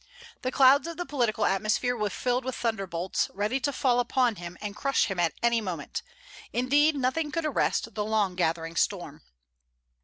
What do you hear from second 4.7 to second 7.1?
crush him at any moment; indeed,